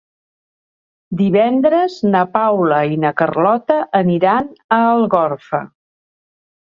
[1.17, 5.61] Divendres na Paula i na Carlota aniran a Algorfa.